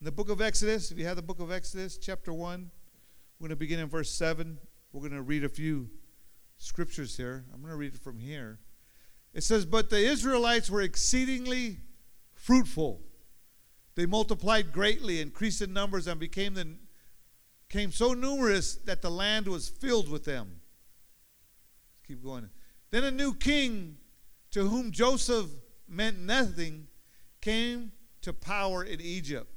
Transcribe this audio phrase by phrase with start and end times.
[0.00, 2.70] In the book of Exodus, if you have the book of Exodus, chapter 1,
[3.40, 4.56] we're going to begin in verse 7.
[4.92, 5.90] We're going to read a few
[6.56, 7.44] scriptures here.
[7.52, 8.60] I'm going to read it from here.
[9.34, 11.78] It says, But the Israelites were exceedingly
[12.32, 13.00] fruitful.
[13.96, 19.68] They multiplied greatly, increased in numbers, and became, the, so numerous that the land was
[19.68, 20.60] filled with them.
[22.06, 22.48] Keep going.
[22.92, 23.96] Then a new king,
[24.52, 25.50] to whom Joseph
[25.88, 26.86] meant nothing,
[27.40, 27.90] came
[28.22, 29.52] to power in Egypt.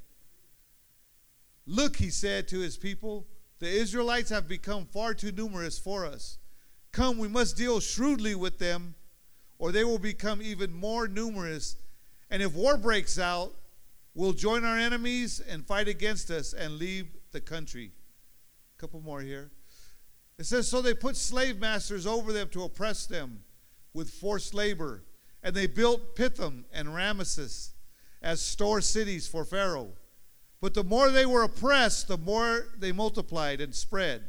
[1.66, 3.28] Look, he said to his people,
[3.60, 6.40] the Israelites have become far too numerous for us.
[6.92, 8.96] Come, we must deal shrewdly with them,
[9.60, 11.76] or they will become even more numerous.
[12.30, 13.54] And if war breaks out,
[14.16, 17.92] we'll join our enemies and fight against us and leave the country.
[18.78, 19.52] A couple more here.
[20.40, 23.44] It says, So they put slave masters over them to oppress them
[23.94, 25.04] with forced labor.
[25.44, 27.72] And they built Pithom and Ramesses
[28.24, 29.94] as store cities for Pharaoh.
[30.62, 34.24] But the more they were oppressed, the more they multiplied and spread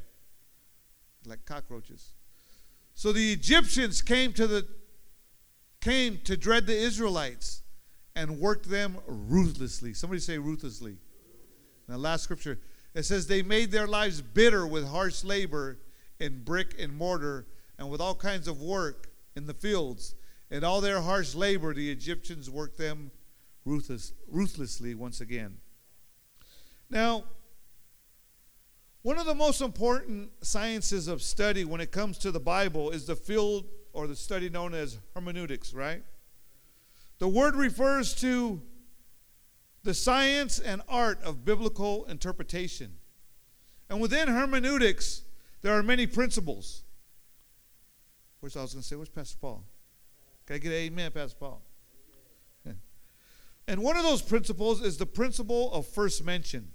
[1.26, 2.14] like cockroaches.
[2.94, 4.66] So the Egyptians came to the
[5.80, 7.62] came to dread the Israelites
[8.14, 9.92] and worked them ruthlessly.
[9.94, 10.96] Somebody say ruthlessly.
[11.88, 12.58] Now last scripture
[12.94, 15.78] it says they made their lives bitter with harsh labor
[16.20, 17.46] in brick and mortar
[17.78, 20.14] and with all kinds of work in the fields.
[20.50, 23.10] And all their harsh labor the Egyptians worked them
[23.64, 25.56] ruthless, ruthlessly once again.
[26.92, 27.24] Now,
[29.00, 33.06] one of the most important sciences of study when it comes to the Bible is
[33.06, 36.02] the field or the study known as hermeneutics, right?
[37.18, 38.60] The word refers to
[39.82, 42.98] the science and art of biblical interpretation.
[43.88, 45.22] And within hermeneutics,
[45.62, 46.84] there are many principles.
[48.40, 49.64] Where's I was going to say, where's Pastor Paul?
[50.44, 51.62] Can I get an amen, Pastor Paul?
[53.68, 56.72] And one of those principles is the principle of first mention.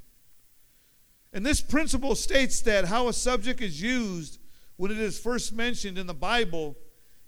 [1.33, 4.39] And this principle states that how a subject is used
[4.77, 6.77] when it is first mentioned in the Bible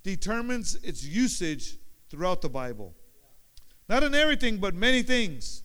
[0.04, 1.78] determines its usage
[2.10, 2.96] throughout the Bible.
[3.88, 5.64] Not in everything, but many things.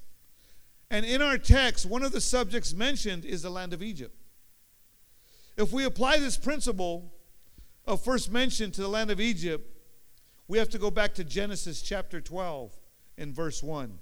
[0.91, 4.14] And in our text, one of the subjects mentioned is the land of Egypt.
[5.56, 7.12] If we apply this principle
[7.86, 9.70] of first mention to the land of Egypt,
[10.48, 12.72] we have to go back to Genesis chapter 12
[13.16, 13.98] in verse 1.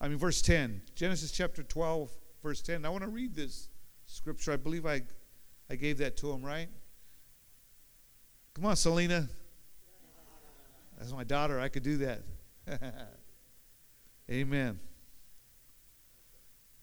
[0.00, 0.82] I mean, verse 10.
[0.94, 2.10] Genesis chapter 12,
[2.46, 2.84] verse 10.
[2.84, 3.70] I want to read this
[4.04, 4.52] scripture.
[4.52, 5.02] I believe I,
[5.68, 6.68] I gave that to him, right?
[8.54, 9.28] Come on, Selena.
[10.96, 11.58] That's my daughter.
[11.58, 12.22] I could do that.
[14.30, 14.78] Amen.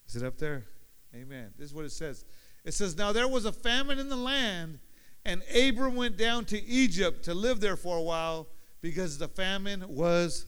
[0.05, 0.65] Is it up there?
[1.15, 1.53] Amen.
[1.57, 2.25] This is what it says.
[2.65, 4.79] It says, Now there was a famine in the land,
[5.23, 8.49] and Abram went down to Egypt to live there for a while
[8.81, 10.45] because the famine was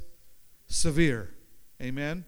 [0.67, 1.33] severe.
[1.81, 2.25] Amen.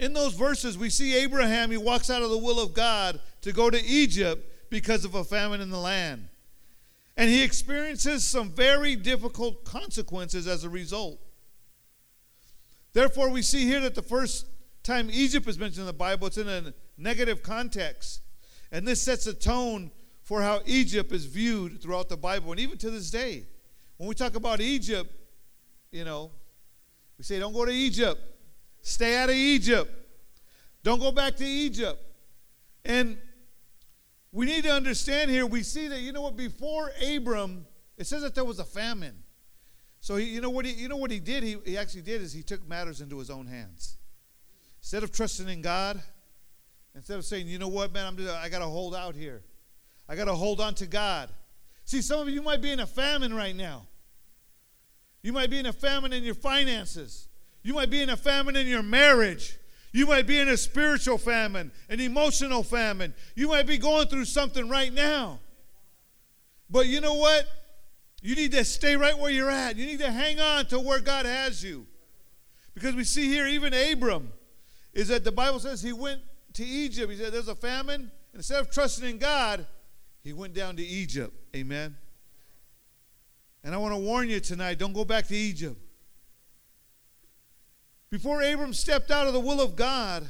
[0.00, 3.52] In those verses, we see Abraham, he walks out of the will of God to
[3.52, 6.26] go to Egypt because of a famine in the land.
[7.18, 11.20] And he experiences some very difficult consequences as a result.
[12.94, 14.46] Therefore, we see here that the first
[14.82, 18.22] time Egypt is mentioned in the Bible, it's in a negative context.
[18.72, 19.90] And this sets a tone
[20.22, 22.52] for how Egypt is viewed throughout the Bible.
[22.52, 23.44] And even to this day,
[23.98, 25.12] when we talk about Egypt,
[25.92, 26.30] you know,
[27.18, 28.18] we say, don't go to Egypt.
[28.82, 29.90] Stay out of Egypt.
[30.82, 32.00] Don't go back to Egypt.
[32.84, 33.18] And
[34.32, 37.66] we need to understand here, we see that, you know what, before Abram,
[37.98, 39.22] it says that there was a famine.
[40.00, 41.42] So he, you know what he, you know what he did?
[41.42, 43.98] He, he actually did is he took matters into his own hands.
[44.80, 46.00] Instead of trusting in God,
[46.94, 49.42] instead of saying, you know what, man, I'm just, I got to hold out here.
[50.08, 51.28] I got to hold on to God.
[51.84, 53.86] See, some of you might be in a famine right now.
[55.22, 57.28] You might be in a famine in your finances.
[57.62, 59.58] You might be in a famine in your marriage.
[59.92, 63.12] You might be in a spiritual famine, an emotional famine.
[63.34, 65.40] You might be going through something right now.
[66.70, 67.46] But you know what?
[68.22, 69.76] You need to stay right where you're at.
[69.76, 71.86] You need to hang on to where God has you.
[72.74, 74.32] Because we see here, even Abram,
[74.92, 76.20] is that the Bible says he went
[76.54, 77.10] to Egypt.
[77.10, 78.10] He said, There's a famine.
[78.32, 79.66] Instead of trusting in God,
[80.22, 81.34] he went down to Egypt.
[81.56, 81.96] Amen.
[83.64, 85.76] And I want to warn you tonight don't go back to Egypt.
[88.10, 90.26] Before Abram stepped out of the will of God,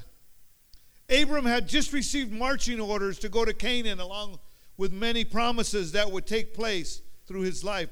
[1.08, 4.38] Abram had just received marching orders to go to Canaan along
[4.76, 7.88] with many promises that would take place through his life.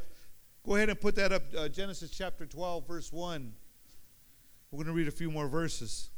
[0.64, 3.52] Go ahead and put that up, uh, Genesis chapter 12, verse 1.
[4.70, 6.10] We're going to read a few more verses.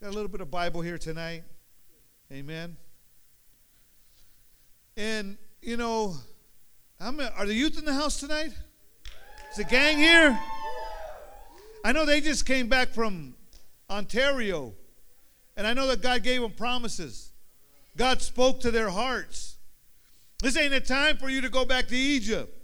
[0.00, 1.42] Got a little bit of Bible here tonight.
[2.30, 2.76] Amen.
[4.96, 6.14] And, you know,
[7.00, 8.52] I'm, are the youth in the house tonight?
[9.50, 10.38] Is the gang here?
[11.84, 13.34] I know they just came back from
[13.90, 14.74] Ontario.
[15.56, 17.32] And I know that God gave them promises.
[17.96, 19.56] God spoke to their hearts.
[20.42, 22.58] This ain't a time for you to go back to Egypt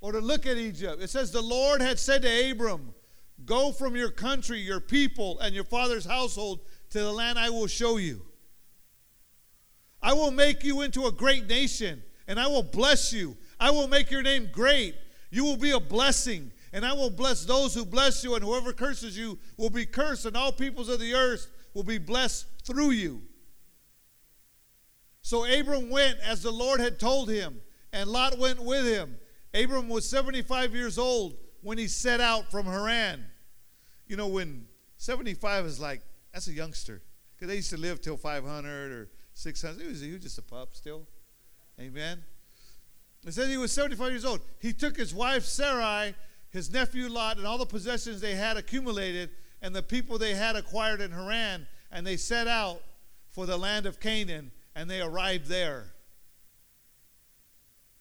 [0.00, 1.02] or to look at Egypt.
[1.02, 2.94] It says, The Lord had said to Abram,
[3.44, 6.60] Go from your country, your people, and your father's household
[6.90, 8.22] to the land I will show you.
[10.00, 13.36] I will make you into a great nation, and I will bless you.
[13.58, 14.94] I will make your name great.
[15.30, 18.72] You will be a blessing, and I will bless those who bless you, and whoever
[18.72, 22.90] curses you will be cursed, and all peoples of the earth will be blessed through
[22.90, 23.22] you.
[25.22, 27.62] So Abram went as the Lord had told him,
[27.92, 29.16] and Lot went with him.
[29.54, 33.24] Abram was 75 years old when he set out from Haran.
[34.08, 34.66] You know, when
[34.96, 37.02] 75 is like, that's a youngster.
[37.36, 39.80] Because they used to live till 500 or 600.
[39.80, 41.06] He was, he was just a pup still.
[41.80, 42.24] Amen.
[43.24, 44.40] It says he was 75 years old.
[44.58, 46.14] He took his wife Sarai,
[46.54, 49.30] his nephew Lot, and all the possessions they had accumulated
[49.60, 52.80] and the people they had acquired in Haran, and they set out
[53.28, 55.92] for the land of Canaan, and they arrived there.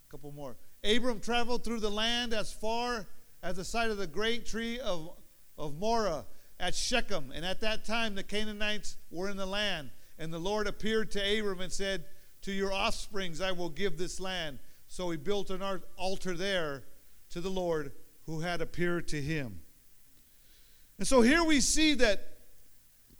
[0.07, 0.55] A couple more.
[0.83, 3.07] Abram traveled through the land as far
[3.41, 5.09] as the site of the great tree of,
[5.57, 6.23] of Moreh
[6.59, 7.31] at Shechem.
[7.33, 9.89] And at that time, the Canaanites were in the land.
[10.19, 12.05] And the Lord appeared to Abram and said,
[12.43, 14.59] To your offsprings I will give this land.
[14.87, 15.63] So he built an
[15.97, 16.83] altar there
[17.31, 17.93] to the Lord
[18.25, 19.59] who had appeared to him.
[20.97, 22.37] And so here we see that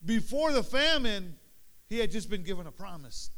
[0.06, 1.36] before the famine,
[1.88, 3.32] he had just been given a promise.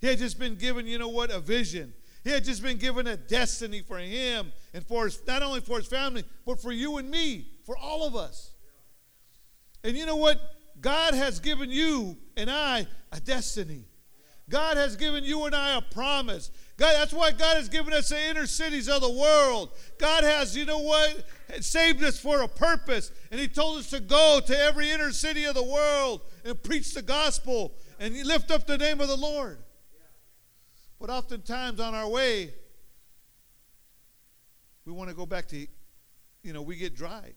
[0.00, 1.92] He had just been given, you know what, a vision.
[2.22, 5.78] He had just been given a destiny for him and for his, not only for
[5.78, 8.52] his family, but for you and me, for all of us.
[9.84, 10.40] And you know what?
[10.80, 13.84] God has given you and I a destiny.
[14.48, 16.50] God has given you and I a promise.
[16.76, 19.70] God, that's why God has given us the inner cities of the world.
[19.98, 21.24] God has, you know what,
[21.60, 23.12] saved us for a purpose.
[23.30, 26.92] And He told us to go to every inner city of the world and preach
[26.92, 29.58] the gospel and lift up the name of the Lord.
[31.00, 32.52] But oftentimes on our way,
[34.84, 35.66] we want to go back to,
[36.42, 37.32] you know, we get dry.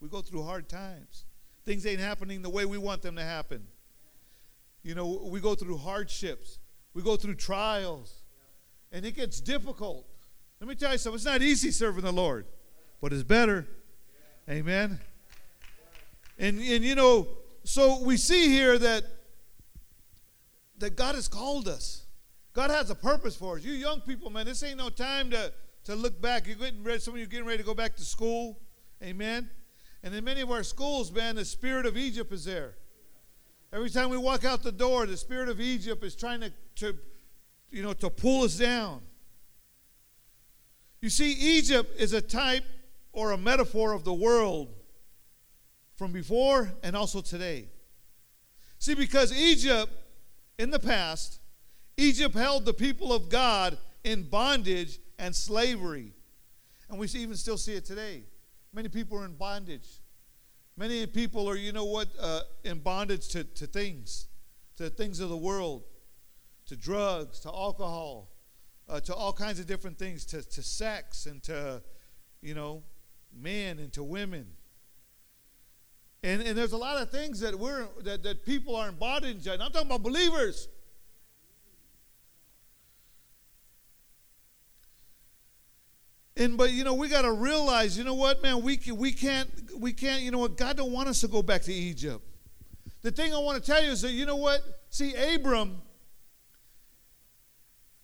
[0.00, 1.24] We go through hard times.
[1.64, 3.66] Things ain't happening the way we want them to happen.
[4.82, 6.58] You know, we go through hardships,
[6.94, 8.19] we go through trials,
[8.92, 10.06] and it gets difficult.
[10.60, 12.46] Let me tell you something it's not easy serving the Lord,
[13.00, 13.66] but it's better.
[14.48, 14.98] Amen.
[16.38, 17.28] And, and you know,
[17.64, 19.04] so we see here that
[20.80, 22.06] that God has called us.
[22.52, 23.64] God has a purpose for us.
[23.64, 25.52] You young people, man, this ain't no time to,
[25.84, 26.46] to look back.
[26.46, 28.58] You're getting ready, some of you getting ready to go back to school.
[29.02, 29.48] Amen.
[30.02, 32.74] And in many of our schools, man, the spirit of Egypt is there.
[33.72, 36.98] Every time we walk out the door, the spirit of Egypt is trying to, to
[37.70, 39.00] you know, to pull us down.
[41.00, 42.64] You see, Egypt is a type
[43.12, 44.74] or a metaphor of the world
[45.96, 47.68] from before and also today.
[48.78, 49.92] See, because Egypt
[50.58, 51.40] in the past
[52.00, 56.14] Egypt held the people of God in bondage and slavery.
[56.88, 58.24] And we even still see it today.
[58.72, 60.00] Many people are in bondage.
[60.78, 64.28] Many people are, you know what, uh, in bondage to, to things,
[64.76, 65.82] to things of the world,
[66.70, 68.30] to drugs, to alcohol,
[68.88, 71.82] uh, to all kinds of different things, to, to sex and to,
[72.42, 72.84] you know,
[73.36, 74.46] men and to women.
[76.22, 79.48] And, and there's a lot of things that we're that, that people are in bondage.
[79.48, 80.68] And I'm talking about believers.
[86.36, 89.10] And but you know we got to realize, you know what, man, we can, we
[89.10, 90.22] can't we can't.
[90.22, 92.24] You know what, God don't want us to go back to Egypt.
[93.02, 95.82] The thing I want to tell you is that you know what, see, Abram.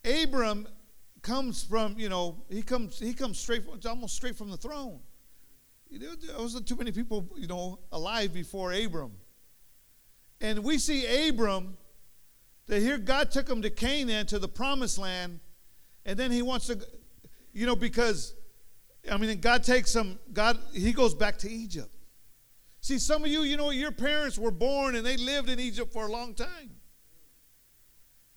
[0.06, 0.68] Abram
[1.22, 5.00] comes from you know he comes he comes straight from, almost straight from the throne.
[5.90, 9.12] There wasn't too many people you know alive before Abram.
[10.40, 11.76] And we see Abram
[12.66, 15.40] that here God took him to Canaan to the promised land,
[16.04, 16.78] and then he wants to
[17.56, 18.34] you know, because,
[19.10, 21.88] I mean, God takes him, God, He goes back to Egypt.
[22.82, 25.90] See, some of you, you know, your parents were born and they lived in Egypt
[25.90, 26.76] for a long time.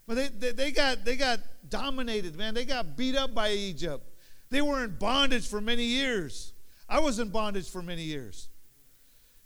[0.10, 1.40] But they, they, they, got, they got
[1.70, 2.56] dominated, man.
[2.56, 4.04] They got beat up by Egypt.
[4.50, 6.54] They were in bondage for many years.
[6.90, 8.50] I was in bondage for many years.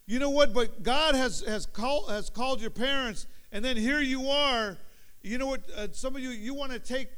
[0.08, 0.54] You know what?
[0.54, 4.78] But God has, has, call, has called your parents, and then here you are.
[5.22, 5.70] You know what?
[5.76, 7.10] Uh, some of you, you want to take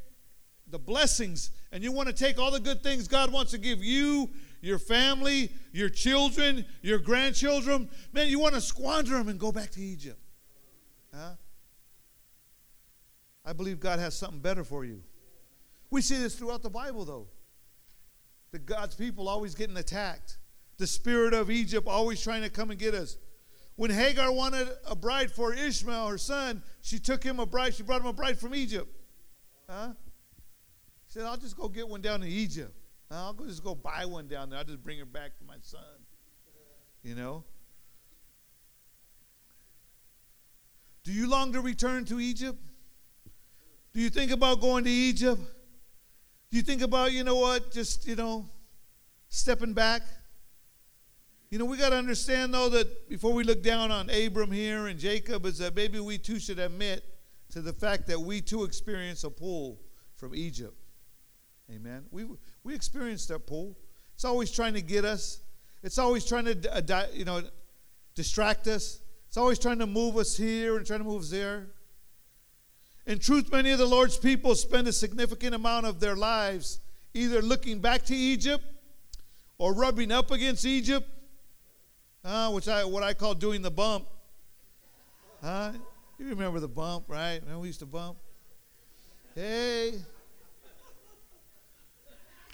[0.72, 3.84] the blessings and you want to take all the good things God wants to give
[3.84, 4.28] you,
[4.62, 9.70] your family, your children, your grandchildren, man, you want to squander them and go back
[9.74, 10.20] to Egypt.
[11.14, 11.34] Huh?
[13.46, 15.04] I believe God has something better for you.
[15.92, 17.28] We see this throughout the Bible, though.
[18.52, 20.38] That God's people always getting attacked.
[20.78, 23.18] the spirit of Egypt always trying to come and get us.
[23.78, 27.76] When Hagar wanted a bride for Ishmael, her son, she took him a bride.
[27.76, 28.88] She brought him a bride from Egypt.
[29.70, 29.90] Huh?
[31.08, 32.74] She said, I'll just go get one down in Egypt.
[33.12, 34.60] I'll go just go buy one down there.
[34.60, 35.82] I'll just bring her back for my son.
[37.04, 37.44] You know?
[41.04, 42.60] Do you long to return to Egypt?
[43.96, 45.42] Do you think about going to Egypt?
[46.52, 48.46] Do you think about, you know what, just, you know,
[49.30, 50.02] stepping back?
[51.50, 54.88] You know, we got to understand, though, that before we look down on Abram here
[54.88, 57.06] and Jacob, is that maybe we too should admit
[57.52, 59.80] to the fact that we too experience a pull
[60.18, 60.76] from Egypt.
[61.74, 62.04] Amen.
[62.12, 62.26] We,
[62.66, 63.78] we experience that pull.
[64.14, 65.40] It's always trying to get us,
[65.84, 67.44] it's always trying to, uh, you know,
[68.14, 69.00] distract us.
[69.30, 71.68] It's always trying to move us here and trying to move us there.
[73.08, 76.80] In truth, many of the Lord's people spend a significant amount of their lives
[77.14, 78.64] either looking back to Egypt
[79.58, 81.08] or rubbing up against Egypt
[82.26, 84.06] uh, which I what I call doing the bump.
[85.42, 85.72] Huh?
[86.18, 87.40] You remember the bump, right?
[87.42, 88.18] Remember we used to bump?
[89.36, 89.94] Hey.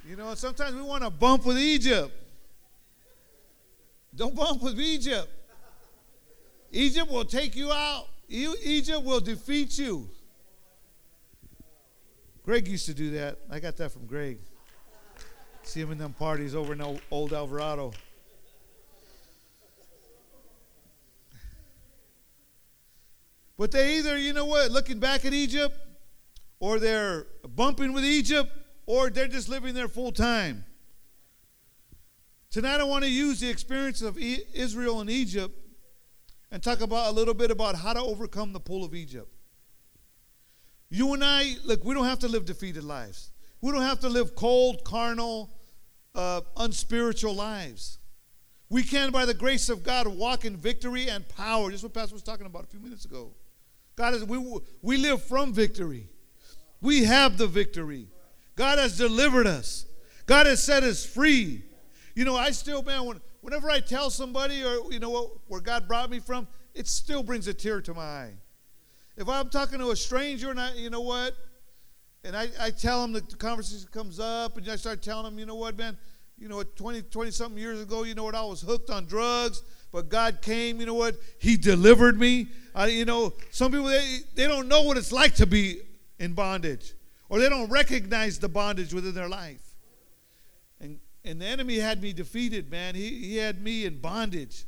[0.07, 2.11] You know, sometimes we want to bump with Egypt.
[4.13, 5.29] Don't bump with Egypt.
[6.71, 8.07] Egypt will take you out.
[8.27, 10.09] Egypt will defeat you.
[12.43, 13.37] Greg used to do that.
[13.49, 14.39] I got that from Greg.
[15.63, 17.93] See him in them parties over in old Alvarado.
[23.57, 25.77] But they either, you know what, looking back at Egypt,
[26.59, 28.51] or they're bumping with Egypt,
[28.87, 30.65] or they're just living there full time.
[32.49, 35.55] Tonight, I want to use the experience of Israel and Egypt
[36.51, 39.31] and talk about a little bit about how to overcome the pull of Egypt.
[40.91, 43.31] You and I, look, we don't have to live defeated lives.
[43.61, 45.49] We don't have to live cold, carnal,
[46.13, 47.97] uh, unspiritual lives.
[48.69, 51.71] We can, by the grace of God, walk in victory and power.
[51.71, 53.31] Just what Pastor was talking about a few minutes ago.
[53.95, 56.09] God is, we, we live from victory.
[56.81, 58.07] We have the victory.
[58.55, 59.85] God has delivered us.
[60.25, 61.63] God has set us free.
[62.15, 65.87] You know, I still, man, when, whenever I tell somebody or, you know, where God
[65.87, 68.33] brought me from, it still brings a tear to my eye.
[69.17, 71.35] If I'm talking to a stranger and I, you know what,
[72.23, 75.45] and I, I tell them the conversation comes up and I start telling them, you
[75.45, 75.97] know what, man,
[76.37, 79.05] you know what, 20, 20 something years ago, you know what, I was hooked on
[79.05, 82.47] drugs, but God came, you know what, He delivered me.
[82.73, 85.81] Uh, you know, some people, they, they don't know what it's like to be
[86.19, 86.93] in bondage,
[87.29, 89.61] or they don't recognize the bondage within their life.
[90.79, 92.95] And, and the enemy had me defeated, man.
[92.95, 94.65] He, he had me in bondage.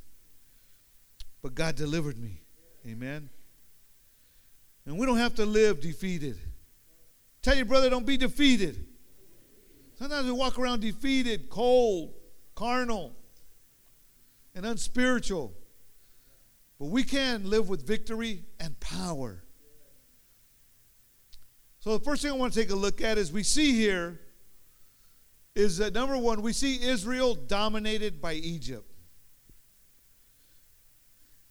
[1.42, 2.42] But God delivered me.
[2.88, 3.30] Amen.
[4.86, 6.38] And we don't have to live defeated.
[7.42, 8.86] Tell your brother, don't be defeated.
[9.96, 12.14] Sometimes we walk around defeated, cold,
[12.56, 13.16] carnal,
[14.56, 15.54] and unspiritual.
[16.80, 19.44] But we can live with victory and power.
[21.80, 24.20] So the first thing I want to take a look at is we see here
[25.56, 28.90] is that number one, we see Israel dominated by Egypt.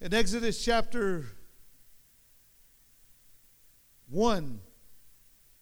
[0.01, 1.27] In Exodus chapter
[4.13, 4.61] 1,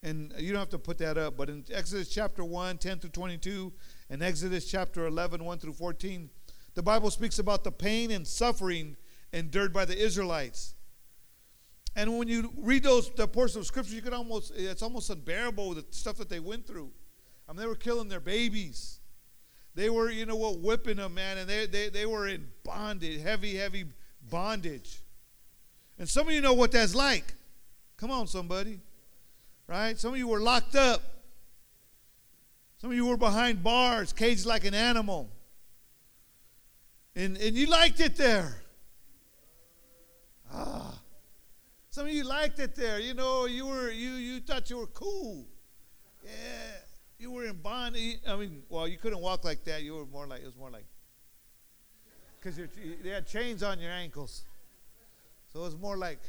[0.03, 3.11] and you don't have to put that up, but in Exodus chapter 1, 10 through
[3.11, 3.73] 22,
[4.09, 6.31] and Exodus chapter 11, 1 through 14,
[6.75, 8.97] the Bible speaks about the pain and suffering
[9.33, 10.75] endured by the Israelites.
[11.97, 15.75] And when you read those the portions of scripture, you can almost it's almost unbearable
[15.75, 16.91] the stuff that they went through.
[17.49, 19.01] I mean, they were killing their babies.
[19.75, 23.23] They were, you know what, whipping them, man, and they, they, they were in bondage,
[23.23, 23.87] heavy, heavy
[24.29, 24.99] bondage.
[25.99, 27.35] And some of you know what that's like.
[28.01, 28.81] Come on, somebody.
[29.67, 29.99] Right?
[29.99, 31.03] Some of you were locked up.
[32.79, 35.29] Some of you were behind bars, caged like an animal.
[37.15, 38.63] And, and you liked it there.
[40.51, 40.99] Ah.
[41.91, 42.99] Some of you liked it there.
[42.99, 45.47] You know, you were you you thought you were cool.
[46.25, 46.31] Yeah.
[47.19, 47.97] You were in bond.
[48.27, 49.83] I mean, well, you couldn't walk like that.
[49.83, 50.87] You were more like it was more like
[52.41, 54.45] because they had chains on your ankles.
[55.53, 56.21] So it was more like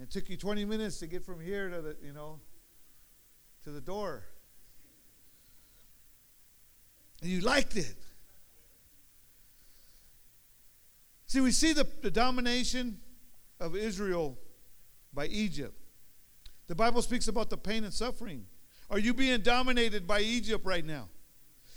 [0.00, 2.40] it took you 20 minutes to get from here to the, you know,
[3.64, 4.24] to the door.
[7.20, 7.96] And you liked it.
[11.26, 13.00] See, we see the, the domination
[13.60, 14.38] of Israel
[15.12, 15.74] by Egypt.
[16.68, 18.46] The Bible speaks about the pain and suffering.
[18.90, 21.08] Are you being dominated by Egypt right now?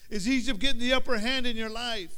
[0.10, 2.14] Is Egypt getting the upper hand in your life?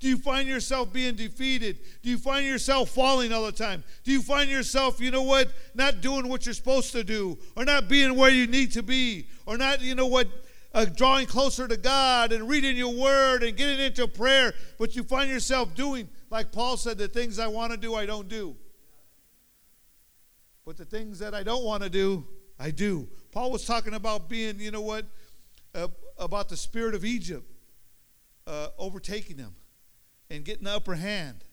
[0.00, 1.80] Do you find yourself being defeated?
[2.02, 3.84] Do you find yourself falling all the time?
[4.02, 7.66] Do you find yourself, you know what, not doing what you're supposed to do, or
[7.66, 10.26] not being where you need to be, or not, you know what,
[10.72, 15.02] uh, drawing closer to God and reading your word and getting into prayer, but you
[15.02, 18.56] find yourself doing, like Paul said, the things I want to do, I don't do.
[20.64, 22.26] But the things that I don't want to do,
[22.58, 23.06] I do.
[23.32, 25.04] Paul was talking about being, you know what,
[25.74, 27.44] uh, about the spirit of Egypt
[28.46, 29.54] uh, overtaking them
[30.30, 31.44] and getting the upper hand.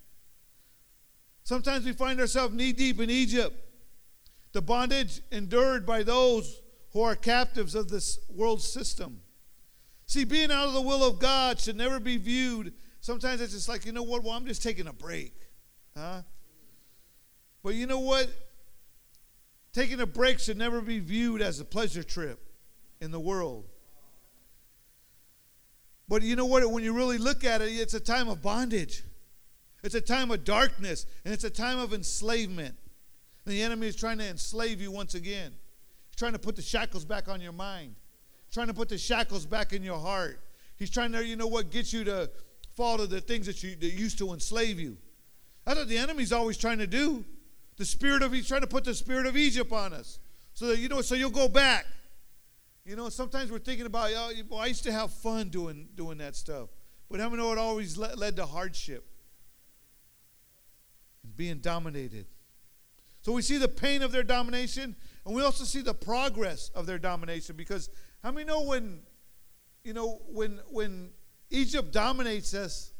[1.43, 3.55] Sometimes we find ourselves knee deep in Egypt,
[4.53, 9.21] the bondage endured by those who are captives of this world system.
[10.05, 12.73] See, being out of the will of God should never be viewed.
[13.01, 14.23] Sometimes it's just like, you know what?
[14.23, 15.33] Well, I'm just taking a break.
[15.95, 16.21] Huh?
[17.63, 18.29] But you know what?
[19.73, 22.39] Taking a break should never be viewed as a pleasure trip
[23.01, 23.65] in the world.
[26.07, 26.69] But you know what?
[26.69, 29.03] When you really look at it, it's a time of bondage.
[29.83, 32.75] It's a time of darkness, and it's a time of enslavement.
[33.45, 35.53] And the enemy is trying to enslave you once again.
[36.09, 37.95] He's trying to put the shackles back on your mind,
[38.45, 40.41] He's trying to put the shackles back in your heart.
[40.77, 42.29] He's trying to, you know what, get you to
[42.75, 44.97] fall to the things that, you, that used to enslave you.
[45.65, 47.25] That's what the enemy's always trying to do.
[47.77, 50.19] The spirit of, he's trying to put the spirit of Egypt on us.
[50.53, 51.85] So that, you know, so you'll go back.
[52.87, 56.19] You know, sometimes we're thinking about, oh, well, I used to have fun doing, doing
[56.19, 56.69] that stuff.
[57.11, 59.05] But how many know it always led, led to hardship
[61.21, 62.27] and being dominated?
[63.23, 66.85] So we see the pain of their domination, and we also see the progress of
[66.85, 67.57] their domination.
[67.57, 67.89] Because
[68.23, 69.01] how many know when,
[69.83, 71.09] you know, when when
[71.49, 72.93] Egypt dominates us,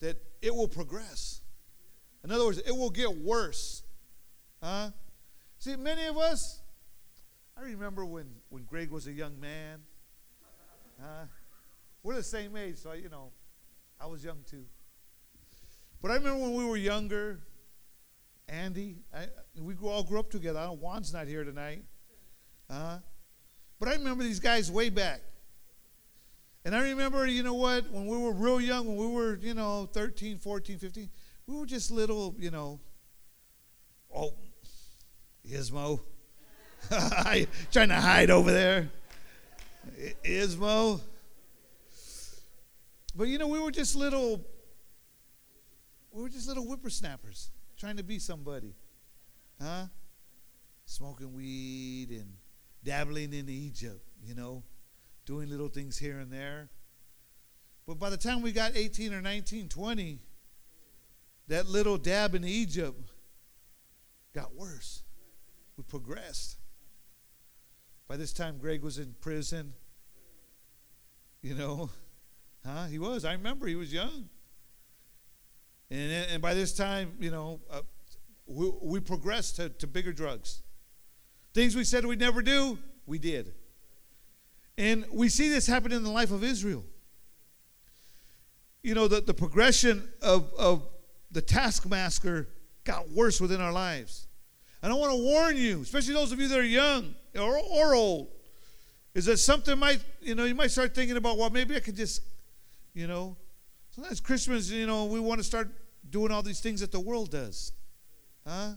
[0.00, 1.40] that it will progress.
[2.24, 3.84] In other words, it will get worse.
[4.60, 4.90] Huh?
[5.60, 6.57] See, many of us,
[7.58, 9.80] I remember when, when Greg was a young man.
[11.00, 11.24] Uh,
[12.04, 13.32] we're the same age, so I, you know,
[14.00, 14.64] I was young too.
[16.00, 17.40] But I remember when we were younger,
[18.48, 19.26] Andy, I,
[19.60, 20.60] we all grew up together.
[20.60, 21.82] I know Juan's not here tonight.
[22.70, 22.98] Uh,
[23.80, 25.20] but I remember these guys way back.
[26.64, 29.54] And I remember, you know what, when we were real young, when we were, you
[29.54, 31.08] know, 13, 14, 15,
[31.46, 32.78] we were just little, you know,
[34.14, 34.34] oh,
[35.48, 36.00] Ismo.
[37.72, 38.88] Trying to hide over there.
[40.24, 41.00] Ismo.
[43.14, 44.44] But you know, we were just little,
[46.12, 48.74] we were just little whippersnappers trying to be somebody.
[49.60, 49.86] Huh?
[50.84, 52.34] Smoking weed and
[52.84, 54.62] dabbling in Egypt, you know,
[55.26, 56.68] doing little things here and there.
[57.86, 60.18] But by the time we got 18 or 19, 20,
[61.48, 63.00] that little dab in Egypt
[64.34, 65.02] got worse.
[65.76, 66.57] We progressed.
[68.08, 69.74] By this time, Greg was in prison.
[71.42, 71.90] You know,
[72.64, 72.86] huh?
[72.86, 73.26] He was.
[73.26, 74.28] I remember he was young.
[75.90, 77.82] And, and by this time, you know, uh,
[78.46, 80.62] we, we progressed to, to bigger drugs.
[81.54, 83.54] Things we said we'd never do, we did.
[84.78, 86.84] And we see this happen in the life of Israel.
[88.82, 90.82] You know, the, the progression of, of
[91.30, 92.48] the taskmaster
[92.84, 94.28] got worse within our lives.
[94.82, 97.94] And I want to warn you, especially those of you that are young or, or
[97.94, 98.28] old,
[99.14, 101.96] is that something might, you know, you might start thinking about, well, maybe I could
[101.96, 102.22] just,
[102.94, 103.36] you know,
[103.90, 105.70] sometimes Christmas, you know, we want to start
[106.08, 107.72] doing all these things that the world does.
[108.46, 108.74] Huh?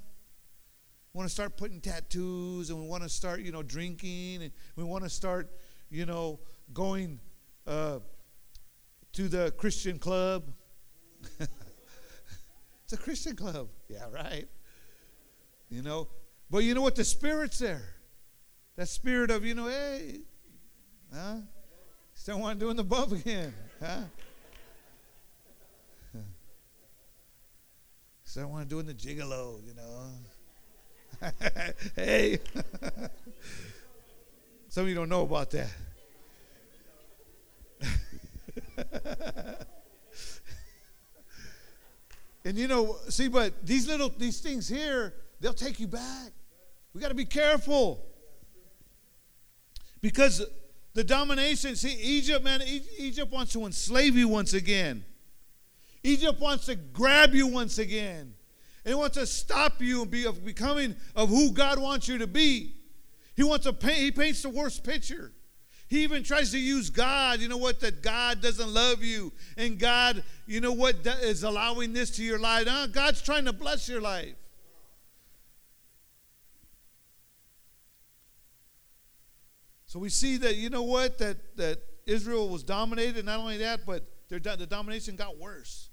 [1.13, 4.51] We want to start putting tattoos and we want to start, you know, drinking and
[4.75, 5.51] we want to start,
[5.89, 6.39] you know,
[6.73, 7.19] going
[7.67, 7.99] uh,
[9.13, 10.43] to the Christian club.
[11.39, 13.67] it's a Christian club.
[13.89, 14.47] Yeah, right.
[15.69, 16.07] You know,
[16.49, 16.95] but you know what?
[16.95, 17.83] The Spirit's there.
[18.81, 20.21] That spirit of, you know, hey,
[21.13, 21.35] huh?
[22.15, 24.01] Still want to do in the bump again, huh?
[28.23, 30.07] Still want to do in the gigolo, you know.
[31.95, 32.39] hey.
[34.69, 35.69] Some of you don't know about that.
[42.45, 46.31] and you know, see, but these little these things here, they'll take you back.
[46.95, 48.07] We got to be careful.
[50.01, 50.43] Because
[50.93, 52.61] the domination, see, Egypt, man,
[52.97, 55.05] Egypt wants to enslave you once again.
[56.03, 58.33] Egypt wants to grab you once again.
[58.83, 62.27] And wants to stop you and be of becoming of who God wants you to
[62.27, 62.73] be.
[63.35, 65.31] He wants to paint, he paints the worst picture.
[65.87, 69.31] He even tries to use God, you know what, that God doesn't love you.
[69.57, 72.65] And God, you know what, is allowing this to your life.
[72.91, 74.35] God's trying to bless your life.
[79.91, 83.25] So we see that, you know what, that, that Israel was dominated.
[83.25, 85.89] Not only that, but their, the domination got worse.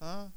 [0.00, 0.28] Huh?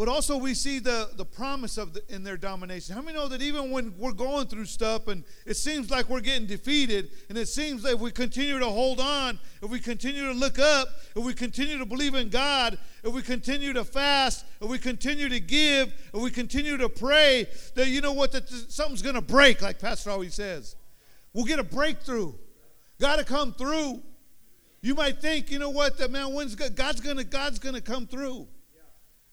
[0.00, 2.94] but also we see the, the promise of the, in their domination.
[2.94, 6.22] How many know that even when we're going through stuff and it seems like we're
[6.22, 10.24] getting defeated, and it seems that if we continue to hold on, if we continue
[10.24, 14.46] to look up, if we continue to believe in God, if we continue to fast,
[14.62, 18.48] if we continue to give, if we continue to pray, that you know what, that
[18.48, 20.76] something's going to break, like Pastor always says.
[21.32, 22.32] We'll get a breakthrough.
[23.00, 24.02] Got to come through.
[24.82, 28.48] You might think, you know what, that man, when's God's gonna God's gonna come through.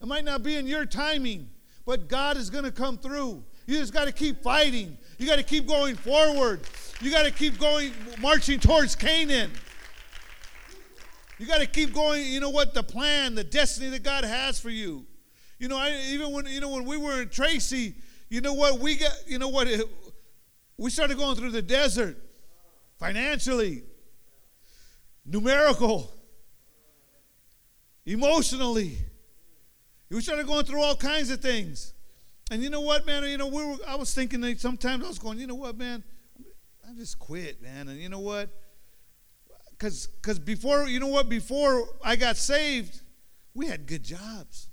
[0.02, 1.50] It might not be in your timing,
[1.86, 3.44] but God is to come through.
[3.66, 4.98] You just got to keep fighting.
[5.18, 6.62] You got to keep going forward.
[7.02, 9.52] You got to keep going, marching towards Canaan.
[11.38, 12.26] You got to keep going.
[12.26, 12.74] You know what?
[12.74, 15.06] The plan, the destiny that God has for you.
[15.60, 17.96] You know, I, even when you know when we were in Tracy,
[18.30, 19.12] you know what we got.
[19.28, 19.68] You know what?
[20.78, 22.18] we started going through the desert,
[23.00, 23.84] financially,
[25.26, 26.12] numerical,
[28.06, 28.98] emotionally.
[30.10, 31.94] We started going through all kinds of things.
[32.50, 33.24] And you know what, man?
[33.24, 35.78] You know, we were, I was thinking that sometimes I was going, you know what,
[35.78, 36.04] man?
[36.88, 37.90] I just quit, man.
[37.90, 38.50] And you know what?
[39.72, 41.28] Because because before, you know what?
[41.28, 43.02] Before I got saved,
[43.54, 44.70] we had good jobs.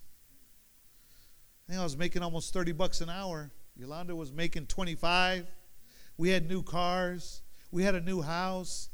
[1.67, 3.51] I think I was making almost 30 bucks an hour.
[3.77, 5.47] Yolanda was making 25.
[6.16, 7.42] We had new cars.
[7.70, 8.88] We had a new house.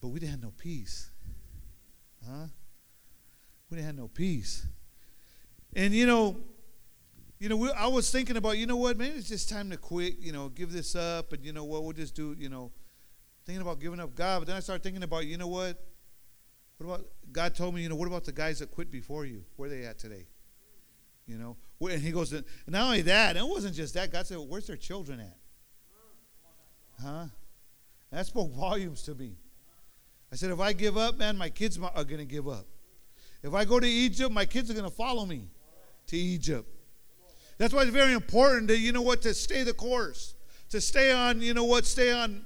[0.00, 1.10] But we didn't have no peace.
[2.24, 2.46] Huh?
[3.70, 4.66] We didn't have no peace.
[5.74, 6.36] And you know,
[7.38, 9.76] you know, we, I was thinking about, you know what, maybe it's just time to
[9.76, 12.72] quit, you know, give this up, and you know what, we'll just do, you know,
[13.46, 14.40] thinking about giving up God.
[14.40, 15.80] But then I started thinking about, you know what,
[16.78, 19.44] what about God told me, you know, what about the guys that quit before you?
[19.56, 20.26] Where are they at today?
[21.26, 22.32] You know, and he goes,
[22.66, 24.10] not only that, it wasn't just that.
[24.10, 25.37] God said, where's their children at?
[27.02, 27.26] Huh?
[28.10, 29.32] That spoke volumes to me.
[30.32, 32.66] I said, if I give up, man, my kids are going to give up.
[33.42, 35.48] If I go to Egypt, my kids are going to follow me
[36.08, 36.68] to Egypt.
[37.56, 40.34] That's why it's very important to, you know what, to stay the course,
[40.70, 42.44] to stay on, you know what, stay on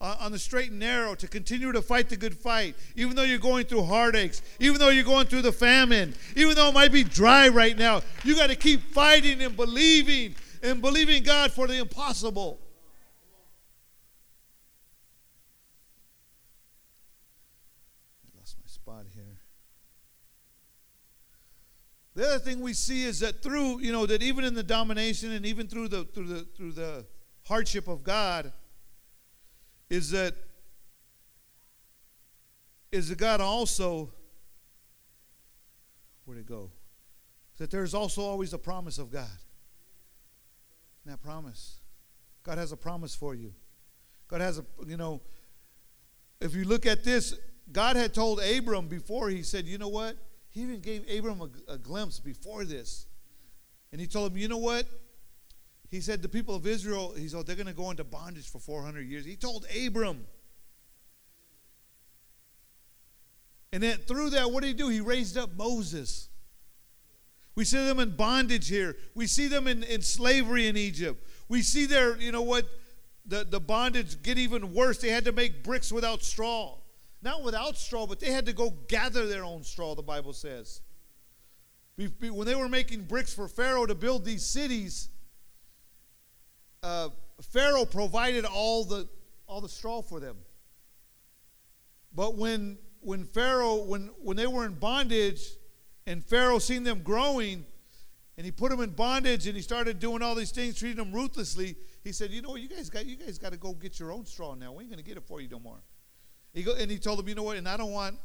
[0.00, 3.24] uh, on the straight and narrow, to continue to fight the good fight, even though
[3.24, 6.92] you're going through heartaches, even though you're going through the famine, even though it might
[6.92, 8.00] be dry right now.
[8.24, 12.60] You got to keep fighting and believing and believing God for the impossible.
[22.18, 25.30] The other thing we see is that through, you know, that even in the domination
[25.30, 27.06] and even through the through the through the
[27.46, 28.52] hardship of God,
[29.88, 30.34] is that
[32.90, 34.10] is that God also
[36.24, 36.72] where'd it go?
[37.58, 39.38] That there's also always a promise of God.
[41.04, 41.76] And that promise.
[42.42, 43.54] God has a promise for you.
[44.26, 45.20] God has a, you know,
[46.40, 47.38] if you look at this,
[47.70, 50.16] God had told Abram before, he said, you know what?
[50.50, 53.06] He even gave Abram a, a glimpse before this.
[53.92, 54.86] And he told him, you know what?
[55.90, 58.48] He said, the people of Israel, he said, oh, they're going to go into bondage
[58.48, 59.24] for 400 years.
[59.24, 60.26] He told Abram.
[63.72, 64.88] And then through that, what did he do?
[64.88, 66.28] He raised up Moses.
[67.54, 68.96] We see them in bondage here.
[69.14, 71.26] We see them in, in slavery in Egypt.
[71.48, 72.66] We see their, you know what,
[73.26, 74.98] the, the bondage get even worse.
[74.98, 76.78] They had to make bricks without straw.
[77.20, 80.82] Not without straw, but they had to go gather their own straw, the Bible says.
[81.96, 85.08] When they were making bricks for Pharaoh to build these cities,
[86.82, 87.08] uh,
[87.52, 89.08] Pharaoh provided all the,
[89.48, 90.36] all the straw for them.
[92.14, 95.42] But when, when Pharaoh, when, when they were in bondage,
[96.06, 97.66] and Pharaoh seen them growing,
[98.36, 101.12] and he put them in bondage, and he started doing all these things, treating them
[101.12, 101.76] ruthlessly.
[102.04, 104.24] He said, "You know, you guys got you guys got to go get your own
[104.24, 104.72] straw now.
[104.72, 105.82] We ain't gonna get it for you no more."
[106.54, 107.56] He go, and he told them, you know what?
[107.56, 108.16] And I don't want,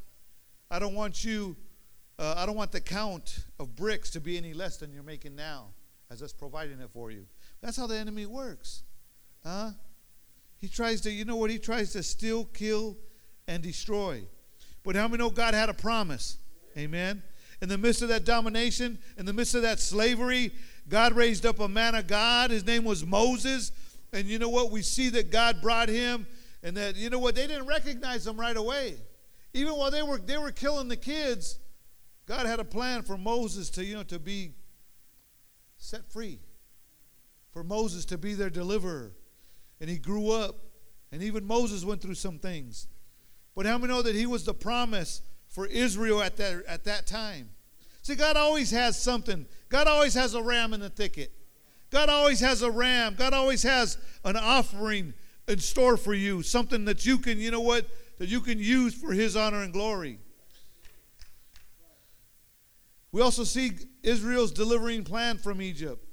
[0.71, 1.55] I don't want you,
[2.17, 5.36] uh, I don't want the count of bricks to be any less than you're making
[5.36, 5.67] now,
[6.09, 7.25] as us providing it for you.
[7.62, 8.83] That's how the enemy works,
[9.45, 9.71] huh?
[10.59, 11.49] He tries to, you know what?
[11.49, 12.97] He tries to steal, kill,
[13.47, 14.23] and destroy.
[14.83, 16.38] But how many know God had a promise?
[16.77, 17.21] Amen.
[17.62, 20.51] In the midst of that domination, in the midst of that slavery,
[20.89, 22.51] God raised up a man of God.
[22.51, 23.71] His name was Moses.
[24.12, 24.71] And you know what?
[24.71, 26.27] We see that God brought him
[26.63, 28.95] and that, you know what, they didn't recognize them right away.
[29.54, 31.60] Even while they were they were killing the kids,
[32.26, 34.54] God had a plan for Moses to, you know, to be
[35.78, 36.39] set free.
[37.52, 39.12] For Moses to be their deliverer.
[39.80, 40.56] And he grew up.
[41.12, 42.88] And even Moses went through some things.
[43.56, 47.06] But how many know that he was the promise for Israel at that, at that
[47.06, 47.49] time?
[48.02, 49.45] See, God always has something.
[49.69, 51.32] God always has a ram in the thicket.
[51.91, 53.13] God always has a ram.
[53.15, 55.13] God always has an offering
[55.47, 57.86] in store for you, something that you can, you know what,
[58.17, 60.19] that you can use for His honor and glory.
[63.12, 66.03] We also see Israel's delivering plan from Egypt.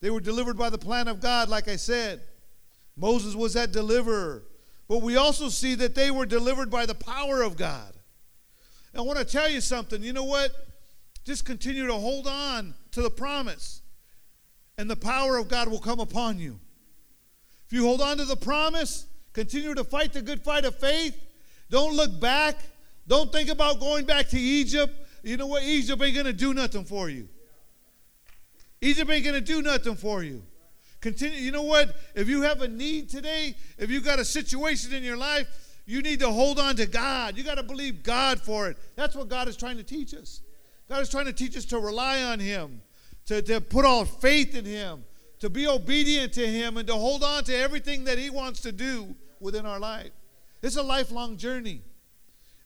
[0.00, 2.20] They were delivered by the plan of God, like I said.
[2.96, 4.44] Moses was that deliverer.
[4.88, 7.92] But we also see that they were delivered by the power of God.
[8.94, 10.02] I want to tell you something.
[10.02, 10.52] You know what?
[11.24, 13.82] Just continue to hold on to the promise,
[14.78, 16.60] and the power of God will come upon you.
[17.66, 21.16] If you hold on to the promise, continue to fight the good fight of faith,
[21.70, 22.58] don't look back,
[23.08, 24.92] don't think about going back to Egypt.
[25.22, 25.62] You know what?
[25.64, 27.28] Egypt ain't going to do nothing for you.
[28.80, 30.42] Egypt ain't going to do nothing for you.
[31.00, 31.38] Continue.
[31.38, 31.94] You know what?
[32.14, 35.46] If you have a need today, if you got a situation in your life,
[35.86, 37.36] you need to hold on to God.
[37.36, 38.76] You got to believe God for it.
[38.96, 40.42] That's what God is trying to teach us.
[40.88, 42.80] God is trying to teach us to rely on Him,
[43.26, 45.04] to, to put all faith in Him,
[45.40, 48.72] to be obedient to Him, and to hold on to everything that He wants to
[48.72, 50.10] do within our life.
[50.62, 51.82] It's a lifelong journey.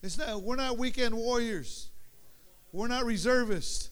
[0.01, 1.89] It's not, we're not weekend warriors.
[2.71, 3.89] We're not reservists.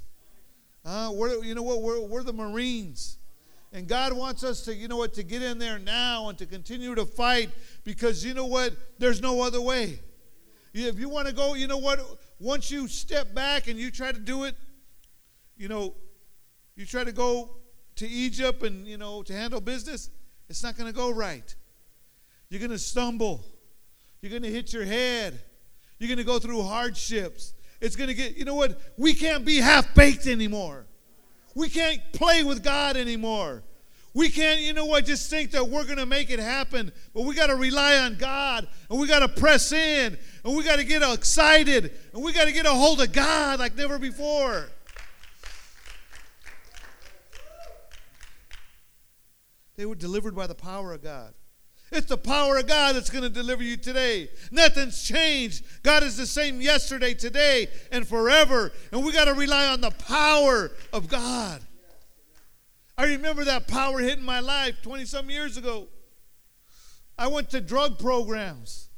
[0.86, 1.82] Uh, we're, you know what?
[1.82, 3.18] We're, we're the Marines.
[3.72, 6.46] And God wants us to, you know what, to get in there now and to
[6.46, 7.50] continue to fight
[7.84, 10.00] because, you know what, there's no other way.
[10.74, 12.00] If you want to go, you know what,
[12.39, 14.56] once you step back and you try to do it,
[15.58, 15.94] you know,
[16.76, 17.58] you try to go
[17.99, 20.09] to Egypt and, you know, to handle business,
[20.49, 21.53] it's not going to go right.
[22.49, 23.45] You're going to stumble.
[24.21, 25.39] You're going to hit your head.
[25.99, 27.53] You're going to go through hardships.
[27.81, 28.79] It's going to get, you know what?
[28.97, 30.85] We can't be half baked anymore.
[31.55, 33.63] We can't play with God anymore.
[34.13, 36.91] We can't, you know what, just think that we're going to make it happen.
[37.13, 40.63] But we got to rely on God and we got to press in and we
[40.63, 43.99] got to get excited and we got to get a hold of God like never
[43.99, 44.69] before.
[49.80, 51.34] They were delivered by the power of God.
[51.94, 54.28] It's the power of God that's going to deliver you today.
[54.52, 55.63] Nothing's changed.
[55.84, 58.74] God is the same yesterday, today, and forever.
[58.92, 61.62] And we got to rely on the power of God.
[62.98, 65.88] I remember that power hitting my life 20 some years ago.
[67.18, 68.89] I went to drug programs.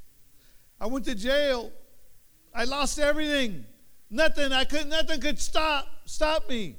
[0.79, 1.71] I went to jail.
[2.55, 3.65] I lost everything.
[4.09, 6.77] Nothing I could nothing could stop stop me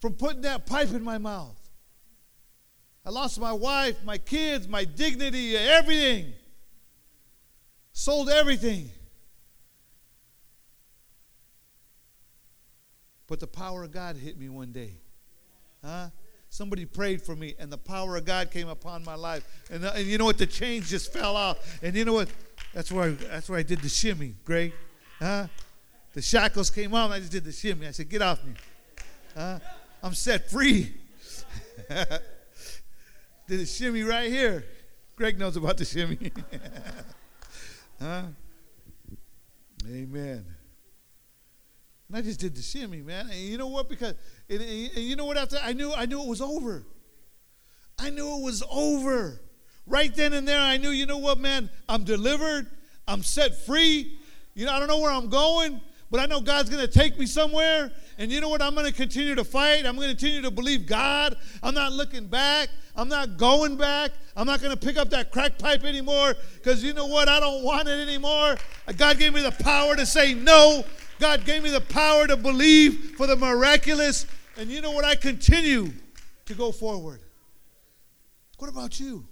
[0.00, 1.58] from putting that pipe in my mouth.
[3.06, 6.32] I lost my wife, my kids, my dignity, everything.
[7.92, 8.90] Sold everything.
[13.26, 14.94] But the power of God hit me one day.
[15.84, 16.08] Huh?
[16.48, 19.44] Somebody prayed for me, and the power of God came upon my life.
[19.70, 20.38] And, uh, and you know what?
[20.38, 21.78] The chains just fell off.
[21.82, 22.28] And you know what?
[22.72, 24.72] That's where I, that's where I did the shimmy, Greg.
[25.18, 25.48] Huh?
[26.14, 27.10] The shackles came off.
[27.10, 27.86] I just did the shimmy.
[27.86, 28.54] I said, "Get off me."
[29.36, 29.58] Huh?
[30.02, 30.94] I'm set free.
[33.46, 34.64] did a shimmy right here.
[35.16, 36.18] Greg knows about the shimmy.
[38.00, 38.22] huh?
[39.88, 40.44] Amen.
[42.08, 43.28] And I just did the shimmy, man.
[43.30, 43.88] And you know what?
[43.88, 44.14] Because
[44.48, 45.36] and, you know what?
[45.36, 46.84] After I knew, I knew it was over.
[47.98, 49.40] I knew it was over.
[49.86, 50.90] Right then and there, I knew.
[50.90, 51.70] You know what, man?
[51.88, 52.70] I'm delivered.
[53.06, 54.18] I'm set free.
[54.54, 55.80] You know, I don't know where I'm going,
[56.14, 57.90] but I know God's going to take me somewhere.
[58.18, 58.62] And you know what?
[58.62, 59.84] I'm going to continue to fight.
[59.84, 61.36] I'm going to continue to believe God.
[61.60, 62.68] I'm not looking back.
[62.94, 64.12] I'm not going back.
[64.36, 67.28] I'm not going to pick up that crack pipe anymore because you know what?
[67.28, 68.54] I don't want it anymore.
[68.96, 70.84] God gave me the power to say no.
[71.18, 74.24] God gave me the power to believe for the miraculous.
[74.56, 75.04] And you know what?
[75.04, 75.90] I continue
[76.46, 77.22] to go forward.
[78.58, 79.26] What about you?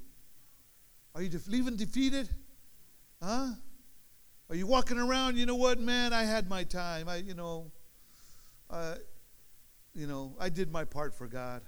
[1.15, 2.29] Are you leaving defeated?
[3.23, 3.51] Huh?
[4.53, 5.39] Are you walking around?
[5.39, 6.13] You know what, man?
[6.13, 7.09] I had my time.
[7.09, 7.73] I, you know,
[8.69, 8.97] uh,
[9.95, 11.63] you know, I did my part for God,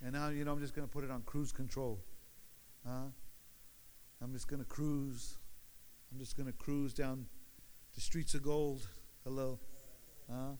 [0.00, 1.98] and now, you know, I'm just going to put it on cruise control.
[2.86, 3.08] Huh?
[4.22, 5.36] I'm just going to cruise.
[6.12, 7.26] I'm just going to cruise down
[7.96, 8.86] the streets of gold.
[9.24, 9.58] Hello.
[10.30, 10.52] Huh?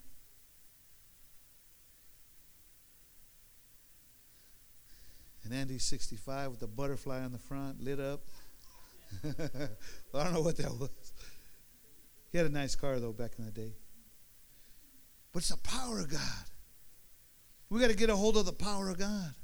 [5.45, 8.23] And Andy's 65 with a butterfly on the front, lit up.
[10.15, 11.13] I don't know what that was.
[12.31, 13.73] He had a nice car, though, back in the day.
[15.33, 16.45] But it's the power of God.
[17.69, 19.35] We got to get a hold of the power of God.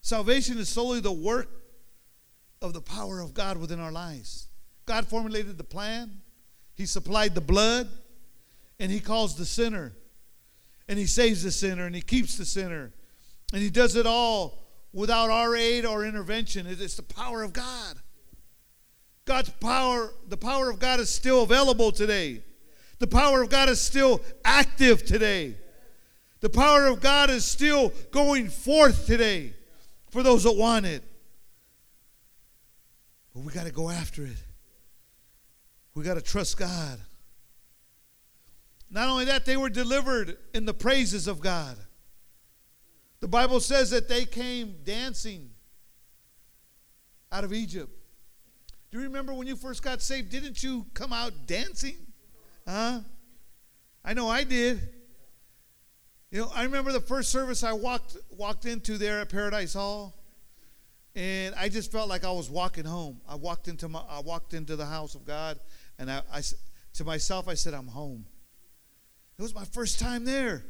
[0.00, 1.48] Salvation is solely the work
[2.60, 4.48] of the power of God within our lives.
[4.86, 6.20] God formulated the plan,
[6.76, 7.88] he supplied the blood,
[8.80, 9.92] and He calls the sinner.
[10.88, 12.92] And He saves the sinner, and He keeps the sinner.
[13.52, 14.63] And He does it all
[14.94, 16.66] without our aid or intervention.
[16.66, 17.96] It's the power of God.
[19.26, 22.42] God's power, the power of God is still available today.
[23.00, 25.56] The power of God is still active today.
[26.40, 29.54] The power of God is still going forth today
[30.10, 31.02] for those that want it.
[33.34, 34.36] But we got to go after it.
[35.94, 37.00] We got to trust God.
[38.90, 41.76] Not only that, they were delivered in the praises of God.
[43.24, 45.48] The Bible says that they came dancing
[47.32, 47.90] out of Egypt.
[48.90, 50.28] Do you remember when you first got saved?
[50.28, 51.96] Didn't you come out dancing?
[52.68, 53.00] Huh?
[54.04, 54.90] I know I did.
[56.30, 60.14] You know, I remember the first service I walked walked into there at Paradise Hall,
[61.16, 63.22] and I just felt like I was walking home.
[63.26, 65.58] I walked into my I walked into the house of God,
[65.98, 66.42] and I, I
[66.92, 68.26] to myself I said, "I'm home."
[69.38, 70.66] It was my first time there.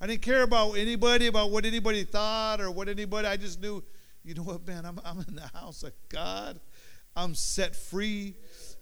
[0.00, 3.28] I didn't care about anybody, about what anybody thought or what anybody.
[3.28, 3.84] I just knew,
[4.24, 6.58] you know what, man, I'm, I'm in the house of God.
[7.14, 8.34] I'm set free.